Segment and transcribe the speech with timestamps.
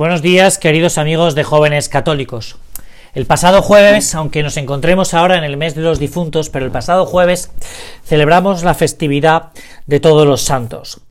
[0.00, 2.56] Buenos días, queridos amigos de jóvenes católicos.
[3.12, 6.70] El pasado jueves, aunque nos encontremos ahora en el mes de los difuntos, pero el
[6.70, 7.50] pasado jueves
[8.02, 9.50] celebramos la festividad
[9.86, 11.02] de todos los santos.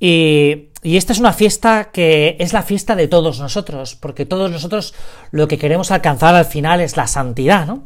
[0.00, 4.92] Y, esta es una fiesta que es la fiesta de todos nosotros, porque todos nosotros
[5.30, 7.84] lo que queremos alcanzar al final es la santidad, ¿no?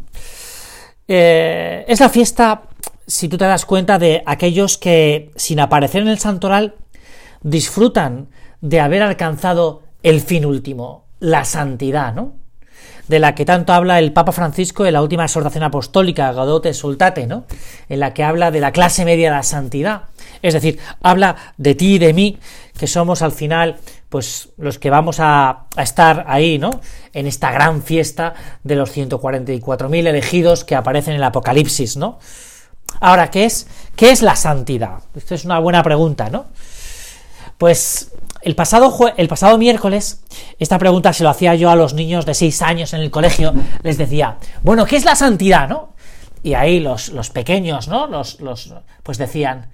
[1.06, 2.62] Eh, es la fiesta,
[3.06, 6.77] si tú te das cuenta, de aquellos que, sin aparecer en el santoral,
[7.42, 8.28] disfrutan
[8.62, 12.34] de haber alcanzado el fin último, la santidad, ¿no?
[13.08, 17.27] De la que tanto habla el Papa Francisco en la última exhortación apostólica, Gadote Sultate,
[17.27, 17.46] ¿no?
[17.88, 20.05] En la que habla de la clase media de la santidad.
[20.42, 22.38] Es decir, habla de ti y de mí,
[22.78, 26.80] que somos al final, pues, los que vamos a, a estar ahí, ¿no?
[27.12, 32.18] En esta gran fiesta de los 144.000 elegidos que aparecen en el Apocalipsis, ¿no?
[33.00, 34.98] Ahora, ¿qué es, ¿qué es la santidad?
[35.14, 36.46] Esta es una buena pregunta, ¿no?
[37.58, 38.14] Pues
[38.45, 40.23] el pasado, el pasado miércoles,
[40.59, 43.55] esta pregunta se lo hacía yo a los niños de 6 años en el colegio,
[43.83, 45.95] les decía, bueno, ¿qué es la santidad, no?
[46.42, 48.06] Y ahí los, los pequeños, ¿no?
[48.06, 49.70] Los, los, pues decían,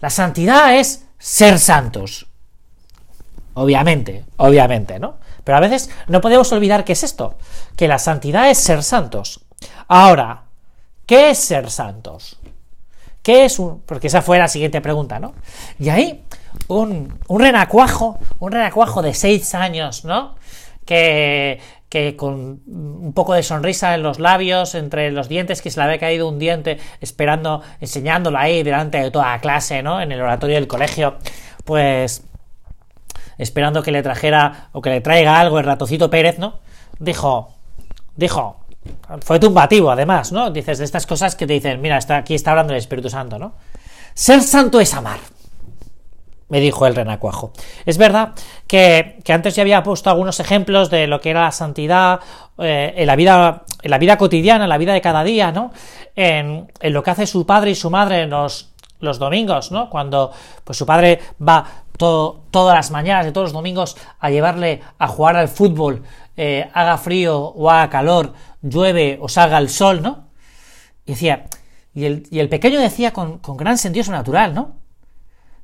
[0.00, 2.26] la santidad es ser santos.
[3.54, 5.18] Obviamente, obviamente, ¿no?
[5.44, 7.38] Pero a veces no podemos olvidar qué es esto,
[7.76, 9.40] que la santidad es ser santos.
[9.86, 10.42] Ahora,
[11.06, 12.38] ¿qué es ser santos?
[13.22, 13.80] ¿Qué es un...?
[13.86, 15.34] Porque esa fue la siguiente pregunta, ¿no?
[15.78, 16.24] Y ahí
[16.68, 20.34] un, un renacuajo, un renacuajo de seis años, ¿no?
[20.84, 25.78] Que, que con un poco de sonrisa en los labios, entre los dientes, que se
[25.78, 30.00] le había caído un diente, esperando, enseñándola ahí delante de toda la clase, ¿no?
[30.00, 31.18] En el oratorio del colegio,
[31.64, 32.24] pues
[33.38, 36.60] esperando que le trajera o que le traiga algo el ratocito Pérez, ¿no?
[36.98, 37.54] Dijo,
[38.16, 38.64] dijo,
[39.22, 40.50] fue tumbativo además, ¿no?
[40.50, 43.38] Dices de estas cosas que te dicen, mira, está, aquí está hablando el Espíritu Santo,
[43.38, 43.54] ¿no?
[44.14, 45.18] Ser santo es amar
[46.54, 47.50] me dijo el renacuajo.
[47.84, 48.34] Es verdad
[48.68, 52.20] que, antes ya había puesto algunos ejemplos de lo que era la santidad
[52.58, 55.72] eh, en, la vida, en la vida cotidiana, en la vida de cada día, ¿no?
[56.14, 58.70] En, lo que hace su padre y su madre en los,
[59.00, 59.90] domingos, ¿no?
[59.90, 60.30] Cuando
[60.62, 61.66] pues su padre va
[61.98, 66.04] todas las mañanas de todos los domingos a llevarle a jugar al fútbol,
[66.36, 68.32] eh, haga frío o haga calor,
[68.62, 70.28] llueve o salga el sol, ¿no?
[71.04, 71.46] Y decía,
[71.92, 74.83] y el, y el pequeño decía con, con gran sentido natural, ¿no?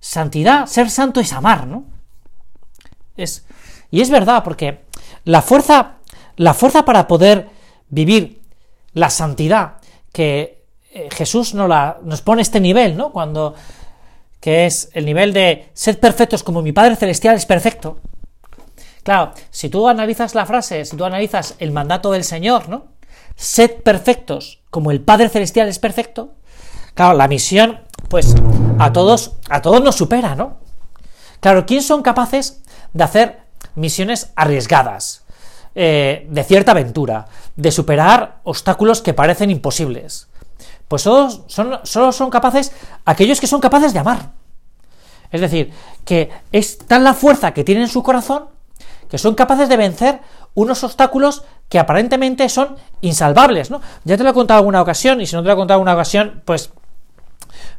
[0.01, 1.85] Santidad, ser santo es amar, ¿no?
[3.17, 3.45] Es,
[3.91, 4.81] y es verdad, porque
[5.25, 5.99] la fuerza,
[6.37, 7.51] la fuerza para poder
[7.91, 8.41] vivir
[8.95, 9.75] la santidad
[10.13, 13.13] que eh, Jesús nos, la, nos pone este nivel, ¿no?
[13.13, 13.55] Cuando,
[14.41, 18.01] que es el nivel de ser perfectos como mi Padre Celestial es perfecto.
[19.03, 22.87] Claro, si tú analizas la frase, si tú analizas el mandato del Señor, ¿no?
[23.37, 26.35] Sed perfectos como el Padre Celestial es perfecto.
[26.95, 28.35] Claro, la misión pues
[28.79, 30.59] a todos, a todos nos supera, ¿no?
[31.41, 32.63] Claro, ¿quién son capaces
[32.93, 33.41] de hacer
[33.75, 35.25] misiones arriesgadas,
[35.75, 40.29] eh, de cierta aventura, de superar obstáculos que parecen imposibles?
[40.89, 42.73] Pues solo son, solo son capaces
[43.05, 44.33] aquellos que son capaces de amar.
[45.31, 45.73] Es decir,
[46.05, 48.49] que es tan la fuerza que tienen en su corazón
[49.11, 50.21] que son capaces de vencer
[50.55, 53.81] unos obstáculos que aparentemente son insalvables, ¿no?
[54.05, 55.95] Ya te lo he contado alguna ocasión, y si no te lo he contado alguna
[55.95, 56.73] ocasión, pues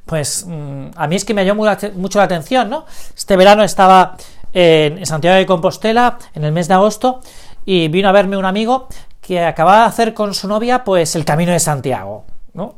[0.06, 2.86] pues mm, a mí es que me llamó mucho la atención, ¿no?
[3.16, 4.18] Este verano estaba
[4.54, 7.22] en Santiago de Compostela, en el mes de agosto,
[7.66, 8.88] y vino a verme un amigo
[9.22, 12.76] que acababa de hacer con su novia, pues, el Camino de Santiago, ¿no?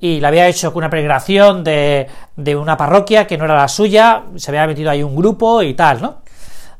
[0.00, 4.24] Y le había hecho una peregrinación de, de una parroquia que no era la suya,
[4.36, 6.22] se había metido ahí un grupo y tal, ¿no?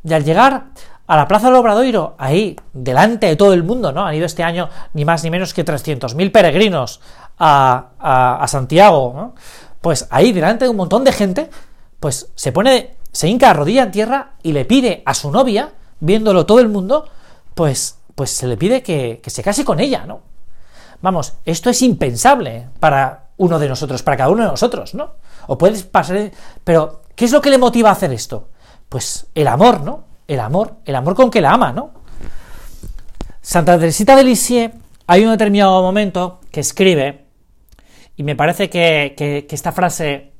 [0.02, 0.64] Y al llegar
[1.06, 4.04] a la Plaza del Obradoiro, ahí, delante de todo el mundo, ¿no?
[4.06, 7.00] Han ido este año ni más ni menos que 300.000 peregrinos
[7.38, 9.34] a, Santiago.
[9.80, 11.50] Pues ahí, delante de un montón de gente,
[12.00, 15.72] pues se pone, se hinca a rodilla en tierra y le pide a su novia,
[16.00, 17.08] viéndolo todo el mundo,
[17.54, 20.22] pues, pues se le pide que, que se case con ella, ¿no?
[21.02, 25.14] Vamos, esto es impensable para uno de nosotros, para cada uno de nosotros, ¿no?
[25.48, 26.30] O puedes pasar,
[26.62, 28.48] pero ¿qué es lo que le motiva a hacer esto?
[28.88, 30.04] Pues el amor, ¿no?
[30.26, 31.90] El amor, el amor con que la ama, ¿no?
[33.42, 34.74] Santa Teresita de Lisieux
[35.06, 37.23] hay un determinado momento que escribe
[38.16, 40.32] y me parece que, esta frase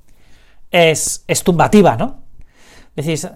[0.71, 2.23] es, es tumbativa, ¿no?
[2.94, 3.29] Decís,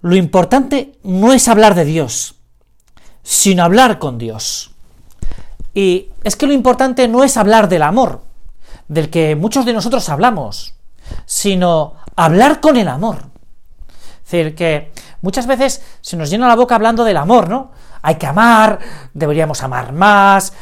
[0.00, 2.36] lo importante no es hablar de Dios,
[3.22, 4.74] sino hablar con Dios.
[5.74, 8.22] Y es que lo importante no es hablar del amor,
[8.88, 10.74] del que muchos de nosotros hablamos,
[11.26, 13.30] sino hablar con el amor.
[14.24, 14.92] Es decir, que
[15.22, 17.72] muchas veces se nos llena la boca hablando del amor, ¿no?
[18.02, 18.78] Hay que amar,
[19.12, 20.52] deberíamos amar más.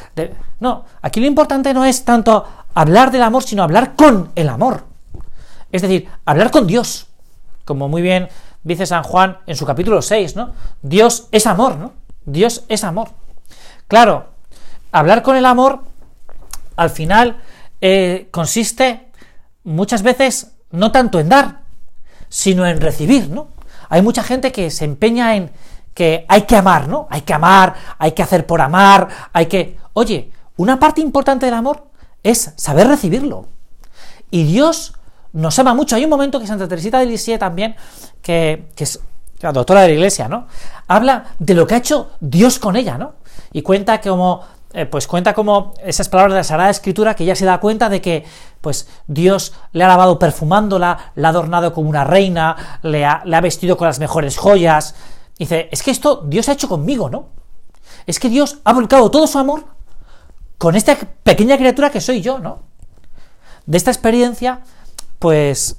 [0.60, 2.44] No, aquí lo importante no es tanto
[2.74, 4.84] hablar del amor, sino hablar con el amor.
[5.72, 7.06] Es decir, hablar con Dios.
[7.64, 8.28] Como muy bien
[8.62, 10.52] dice San Juan en su capítulo 6, ¿no?
[10.82, 11.92] Dios es amor, ¿no?
[12.24, 13.10] Dios es amor.
[13.86, 14.28] Claro,
[14.92, 15.82] hablar con el amor,
[16.76, 17.42] al final,
[17.80, 19.10] eh, consiste
[19.64, 21.62] muchas veces no tanto en dar,
[22.28, 23.48] sino en recibir, ¿no?
[23.88, 25.50] Hay mucha gente que se empeña en
[25.94, 27.08] que hay que amar, ¿no?
[27.10, 29.78] Hay que amar, hay que hacer por amar, hay que...
[29.94, 31.87] Oye, una parte importante del amor
[32.30, 33.46] es saber recibirlo.
[34.30, 34.94] Y Dios
[35.32, 35.96] nos ama mucho.
[35.96, 37.76] Hay un momento que Santa Teresita de Lisieux también,
[38.22, 39.00] que, es
[39.40, 40.46] la doctora de la iglesia, ¿no?
[40.86, 43.14] Habla de lo que ha hecho Dios con ella, ¿no?
[43.52, 44.42] Y cuenta como,
[44.72, 47.88] eh, pues cuenta como esas palabras de la Sagrada Escritura que ella se da cuenta
[47.88, 48.24] de que,
[48.60, 53.36] pues, Dios le ha lavado perfumándola, la ha adornado como una reina, le ha, le
[53.36, 54.94] ha vestido con las mejores joyas.
[55.38, 57.28] dice, es que esto Dios ha hecho conmigo, ¿no?
[58.06, 59.77] Es que Dios ha volcado todo su amor
[60.58, 62.62] con esta pequeña criatura que soy yo, ¿no?
[63.66, 64.62] De esta experiencia
[65.18, 65.76] pues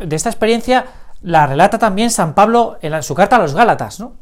[0.00, 0.86] de esta experiencia
[1.22, 4.14] la relata también San Pablo en su carta a los Gálatas, ¿no?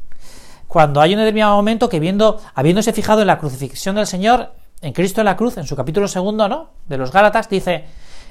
[0.67, 4.93] Cuando hay un determinado momento que viendo, habiéndose fijado en la crucifixión del Señor, en
[4.93, 6.71] Cristo en la cruz, en su capítulo segundo, ¿no?
[6.89, 7.85] De los Gálatas, dice,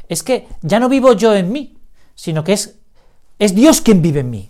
[0.09, 1.77] es que ya no vivo yo en mí,
[2.15, 2.79] sino que es,
[3.39, 4.50] es Dios quien vive en mí.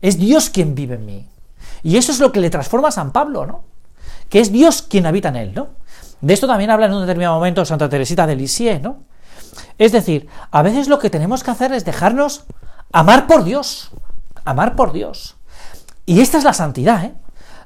[0.00, 1.28] Es Dios quien vive en mí.
[1.82, 3.64] Y eso es lo que le transforma a San Pablo, ¿no?
[4.28, 5.70] Que es Dios quien habita en él, ¿no?
[6.22, 9.02] De esto también habla en un determinado momento Santa Teresita de Lisieux, ¿no?
[9.76, 12.44] Es decir, a veces lo que tenemos que hacer es dejarnos
[12.92, 13.90] amar por Dios,
[14.44, 15.36] amar por Dios.
[16.06, 17.14] Y esta es la santidad, ¿eh?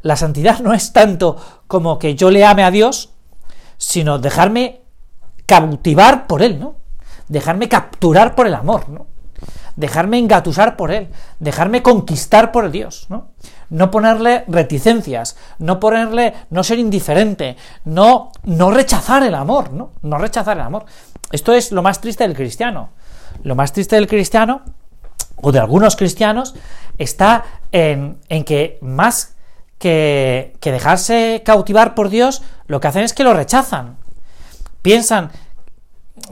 [0.00, 1.37] La santidad no es tanto
[1.67, 3.11] como que yo le ame a Dios,
[3.76, 4.82] sino dejarme
[5.44, 6.76] cautivar por Él, ¿no?
[7.29, 9.06] Dejarme capturar por el amor, ¿no?
[9.76, 11.11] Dejarme engatusar por Él,
[11.41, 13.32] dejarme conquistar por Dios, ¿no?
[13.71, 19.91] No ponerle reticencias, no ponerle, no ser indiferente, no, no rechazar el amor, ¿no?
[20.03, 20.87] No rechazar el amor.
[21.33, 22.91] Esto es lo más triste del cristiano.
[23.43, 24.63] Lo más triste del cristiano,
[25.37, 26.55] o de algunos cristianos,
[26.99, 29.37] está en, que más
[29.79, 33.97] que, dejarse cautivar por Dios, lo que hacen es que lo rechazan.
[34.83, 35.31] Piensan,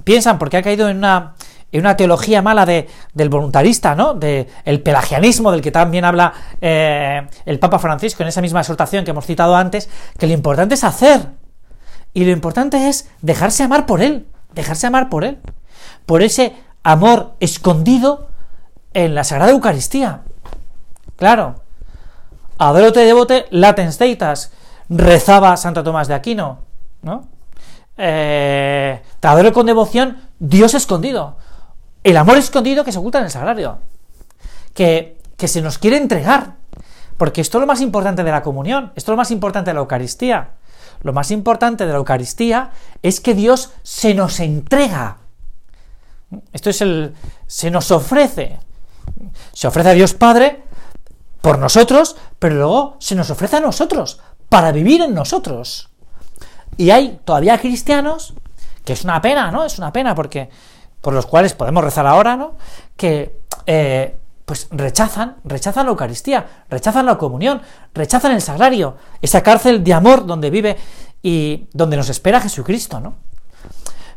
[0.05, 1.35] piensan porque ha caído en una,
[1.75, 4.15] en una teología mala de, del voluntarista, ¿no?
[4.15, 9.05] De el pelagianismo del que también habla eh, el Papa Francisco en esa misma exhortación
[9.05, 9.89] que hemos citado antes,
[10.19, 11.29] que lo importante es hacer
[12.13, 15.39] y lo importante es dejarse amar por él dejarse amar por Él,
[16.07, 18.29] por ese amor escondido
[18.93, 20.23] en la Sagrada Eucaristía.
[21.17, 21.57] Claro,
[22.59, 24.53] te devote latens deitas,
[24.89, 26.61] rezaba Santo Tomás de Aquino,
[27.03, 27.29] ¿no?
[27.97, 31.37] Eh, te adoro con devoción, Dios escondido,
[32.05, 33.79] el amor escondido que se oculta en el sagrario,
[34.75, 36.55] que, que se nos quiere entregar,
[37.17, 39.75] porque esto es lo más importante de la comunión, esto es lo más importante de
[39.75, 40.51] la Eucaristía.
[41.03, 42.71] Lo más importante de la Eucaristía
[43.03, 45.19] es que Dios se nos entrega.
[46.53, 47.15] Esto es el.
[47.47, 48.59] se nos ofrece.
[49.53, 50.65] Se ofrece a Dios Padre
[51.43, 54.19] por nosotros, pero luego se nos ofrece a nosotros,
[54.49, 55.91] para vivir en nosotros.
[56.79, 58.33] Y hay todavía cristianos,
[58.83, 59.65] que es una pena, ¿no?
[59.65, 60.49] Es una pena porque.
[61.05, 62.55] Por los cuales podemos rezar ahora, ¿no?
[62.97, 67.61] Que eh, pues rechazan, rechazan la Eucaristía, rechazan la comunión,
[67.93, 70.79] rechazan el sagrario, esa cárcel de amor donde vive
[71.23, 73.17] y donde nos espera Jesucristo, ¿no?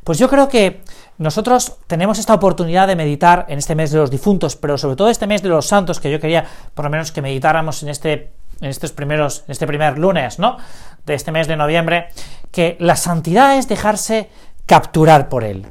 [0.05, 0.81] Pues yo creo que
[1.17, 5.09] nosotros tenemos esta oportunidad de meditar en este mes de los difuntos, pero sobre todo
[5.09, 8.31] este mes de los santos, que yo quería por lo menos que meditáramos en este
[8.61, 10.57] en estos primeros, en este primer lunes, ¿no?
[11.05, 12.07] De este mes de noviembre,
[12.49, 14.29] que la santidad es dejarse
[14.65, 15.67] capturar por él.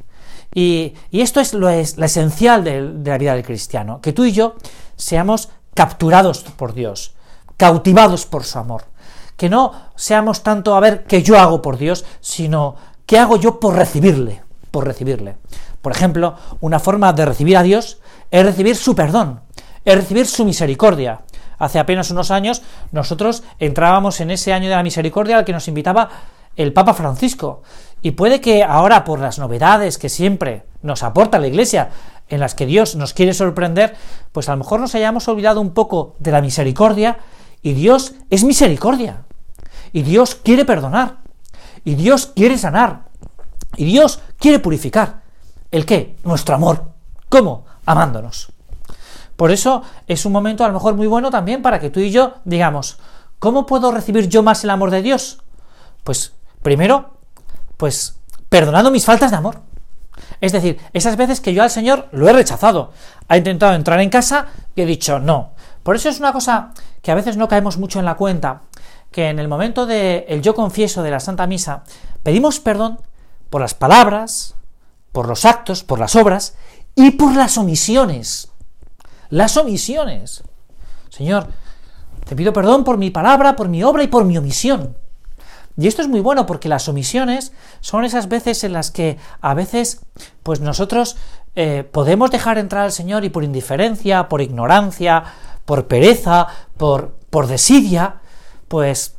[0.53, 4.55] Y, esto es lo, es, esencial de, la vida del cristiano, que tú y yo
[4.95, 7.13] seamos capturados por Dios,
[7.57, 8.85] cautivados por su amor.
[9.35, 12.75] Que no seamos tanto a ver qué yo hago por Dios, sino
[13.05, 15.37] qué hago yo por recibirle, por recibirle.
[15.81, 17.99] Por ejemplo, una forma de recibir a Dios
[18.31, 19.41] es recibir su perdón,
[19.85, 21.21] es recibir su misericordia.
[21.59, 22.61] Hace apenas unos años
[22.91, 26.09] nosotros entrábamos en ese año de la misericordia al que nos invitaba
[26.55, 27.61] el Papa Francisco.
[28.01, 31.89] Y puede que ahora, por las novedades que siempre nos aporta la Iglesia,
[32.29, 33.95] en las que Dios nos quiere sorprender,
[34.31, 37.19] pues a lo mejor nos hayamos olvidado un poco de la misericordia,
[37.61, 39.23] y Dios es misericordia.
[39.91, 41.17] Y Dios quiere perdonar.
[41.83, 43.05] Y Dios quiere sanar.
[43.75, 45.21] Y Dios quiere purificar.
[45.71, 46.17] ¿El qué?
[46.23, 46.91] Nuestro amor.
[47.29, 47.65] ¿Cómo?
[47.85, 48.51] Amándonos.
[49.35, 52.09] Por eso es un momento a lo mejor muy bueno también para que tú y
[52.09, 52.97] yo digamos,
[53.37, 55.43] ¿cómo puedo recibir yo más el amor de Dios?
[56.03, 57.16] Pues primero
[57.77, 58.19] pues
[58.49, 59.61] perdonando mis faltas de amor.
[60.41, 62.91] Es decir, esas veces que yo al Señor lo he rechazado.
[63.27, 65.51] Ha intentado entrar en casa y he dicho no.
[65.83, 68.63] Por eso es una cosa que a veces no caemos mucho en la cuenta,
[69.11, 71.83] que en el momento del el yo confieso de la Santa Misa,
[72.23, 72.99] pedimos perdón
[73.49, 74.55] por las palabras,
[75.11, 76.55] por los actos, por las obras
[76.95, 78.51] y por las omisiones.
[79.29, 80.43] las omisiones.
[81.09, 81.47] Señor,
[82.25, 84.97] te pido perdón por mi palabra, por mi obra y por mi omisión.
[85.77, 89.53] Y esto es muy bueno porque las omisiones son esas veces en las que a
[89.53, 90.01] veces
[90.41, 91.17] pues nosotros
[91.55, 95.23] eh, podemos dejar entrar al Señor y por indiferencia, por ignorancia,
[95.65, 98.15] por pereza, por, por desidia,
[98.67, 99.15] pues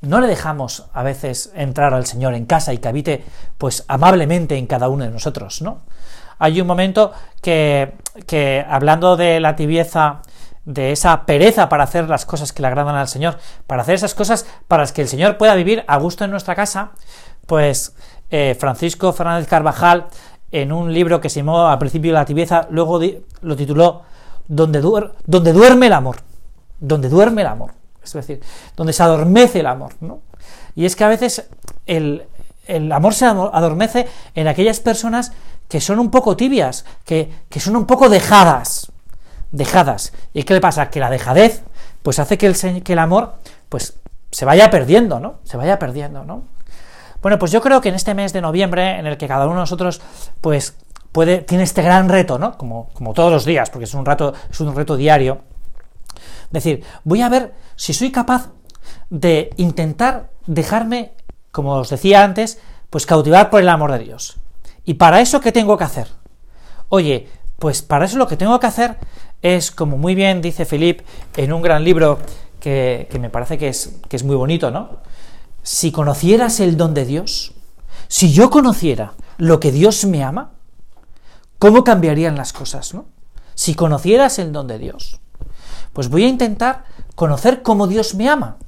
[0.00, 3.24] no le dejamos a veces entrar al Señor en casa y que habite
[3.58, 5.82] pues amablemente en cada uno de nosotros, ¿no?
[6.38, 7.94] Hay un momento que,
[8.26, 10.22] que hablando de la tibieza
[10.64, 14.14] de esa pereza para hacer las cosas que le agradan al Señor, para hacer esas
[14.14, 16.92] cosas para las que el Señor pueda vivir a gusto en nuestra casa,
[17.46, 17.94] pues
[18.30, 20.06] eh, Francisco Fernández Carvajal,
[20.52, 23.00] en un libro que se llamó al principio La tibieza, luego
[23.40, 24.02] lo tituló
[24.46, 24.80] donde,
[25.26, 26.16] donde duerme el amor,
[26.78, 28.40] donde duerme el amor, es decir,
[28.76, 30.20] donde se adormece el amor, ¿no?
[30.74, 31.48] Y es que a veces
[31.86, 32.26] el,
[32.66, 35.32] el amor se adormece en aquellas personas
[35.68, 38.92] que son un poco tibias, que, que son un poco dejadas,
[39.52, 40.12] dejadas.
[40.32, 40.90] ¿Y qué le pasa?
[40.90, 41.62] Que la dejadez,
[42.02, 43.34] pues hace que el, amor,
[43.68, 43.98] pues
[44.30, 45.36] se vaya perdiendo, ¿no?
[45.44, 46.44] Se vaya perdiendo, ¿no?
[47.20, 49.54] Bueno, pues yo creo que en este mes de noviembre, en el que cada uno
[49.54, 50.00] de nosotros,
[50.40, 50.76] pues,
[51.12, 52.58] puede, tiene este gran reto, ¿no?
[52.58, 55.42] Como, como todos los días, porque es un, rato, es un reto diario.
[56.50, 58.50] Decir, voy a ver si soy capaz
[59.10, 61.12] de intentar dejarme,
[61.52, 62.58] como os decía antes,
[62.90, 64.38] pues cautivar por el amor de Dios.
[64.84, 66.08] ¿Y para eso qué tengo que hacer?
[66.88, 67.28] Oye,
[67.58, 68.96] pues para eso lo que tengo que hacer
[69.42, 71.00] es, como muy bien dice Philip
[71.36, 72.18] en un gran libro
[72.60, 75.00] que, me parece que es, que es muy bonito, ¿no?
[75.62, 77.52] Si conocieras el don de Dios,
[78.08, 80.52] si yo conociera lo que Dios me ama,
[81.58, 83.06] ¿cómo cambiarían las cosas, no?
[83.54, 85.20] Si conocieras el don de Dios,
[85.92, 86.84] pues voy a intentar
[87.14, 88.58] conocer cómo Dios me ama,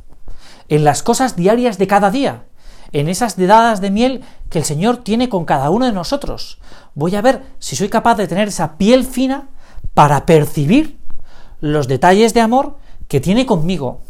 [0.68, 2.46] en las cosas diarias de cada día,
[2.92, 6.58] en esas dedadas de miel que el Señor tiene con cada uno de nosotros.
[6.94, 9.48] Voy a ver si soy capaz de tener esa piel fina
[9.94, 10.98] para percibir
[11.60, 12.76] los detalles de amor
[13.08, 14.00] que tiene conmigo,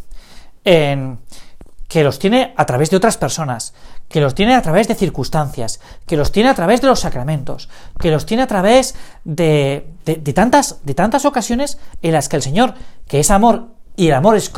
[0.65, 3.75] que los tiene a través de otras personas,
[4.09, 7.69] que los tiene a través de circunstancias, que los tiene a través de los sacramentos,
[8.01, 9.87] que los tiene a través de,
[10.35, 12.75] tantas, de tantas ocasiones en las que el Señor,
[13.07, 14.51] que es amor y el amor es,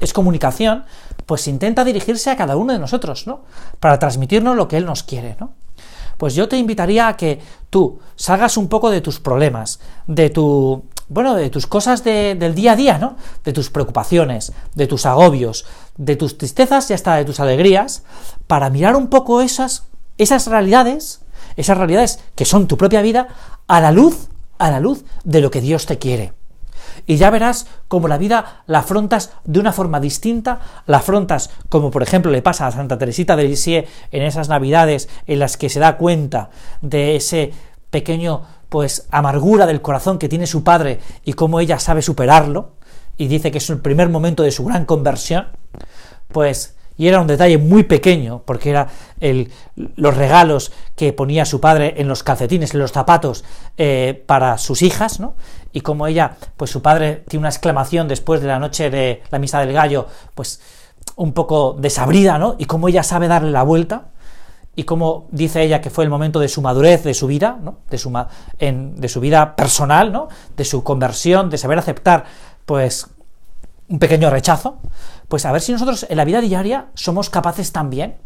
[0.00, 0.84] es comunicación,
[1.26, 3.42] pues intenta dirigirse a cada uno de nosotros, ¿no?
[3.80, 5.54] Para transmitirnos lo que Él nos quiere, ¿no?
[6.18, 10.84] Pues yo te invitaría a que tú salgas un poco de tus problemas, de tu
[11.08, 13.16] bueno, de tus cosas del día a día, ¿no?
[13.42, 15.64] De tus preocupaciones, de tus agobios,
[15.96, 18.02] de tus tristezas y hasta de tus alegrías,
[18.46, 19.84] para mirar un poco esas,
[20.18, 21.22] esas realidades,
[21.56, 23.28] esas realidades que son tu propia vida,
[23.66, 26.34] a la luz, a la luz de lo que Dios te quiere
[27.06, 31.90] y ya verás cómo la vida la afrontas de una forma distinta, la afrontas como
[31.90, 35.68] por ejemplo le pasa a Santa Teresita de Lisieux en esas navidades en las que
[35.68, 36.50] se da cuenta
[36.82, 37.52] de ese
[37.90, 42.72] pequeño pues amargura del corazón que tiene su padre y cómo ella sabe superarlo
[43.16, 45.48] y dice que es el primer momento de su gran conversión,
[46.28, 48.88] pues y era un detalle muy pequeño, porque era
[49.20, 49.50] el,
[49.96, 53.44] los regalos que ponía su padre en los calcetines, en los zapatos
[53.78, 55.36] eh, para sus hijas, ¿no?
[55.72, 59.38] Y como ella, pues su padre tiene una exclamación después de la noche de la
[59.38, 60.60] misa del gallo, pues
[61.14, 62.56] un poco desabrida, ¿no?
[62.58, 64.08] Y cómo ella sabe darle la vuelta,
[64.74, 67.78] y cómo dice ella que fue el momento de su madurez, de su vida, ¿no?
[67.90, 68.12] de, su,
[68.60, 70.28] de su vida personal, ¿no?
[70.56, 72.26] de su conversión, de saber aceptar,
[72.64, 73.08] pues,
[73.88, 74.78] un pequeño rechazo,
[75.28, 78.16] pues a ver si nosotros en la vida diaria somos capaces también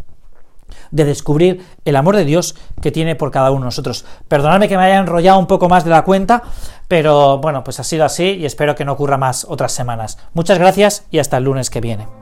[0.91, 4.05] de descubrir el amor de Dios que tiene por cada uno de nosotros.
[4.29, 6.43] Perdonadme que me haya enrollado un poco más de la cuenta,
[6.89, 10.19] pero bueno, pues ha sido así y espero que no ocurra más otras semanas.
[10.35, 12.22] Muchas gracias y hasta el lunes que viene.